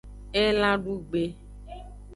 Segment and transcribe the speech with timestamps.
[0.43, 1.21] Elan dugbe.